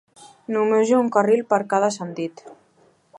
Només 0.55 0.87
hi 0.87 0.95
ha 0.95 1.01
un 1.03 1.11
carril 1.17 1.45
per 1.53 1.61
cada 1.75 1.93
sentit. 1.99 2.45